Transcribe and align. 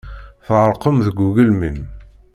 Tɣerqem 0.45 0.97
deg 1.05 1.17
ugelmim. 1.27 1.79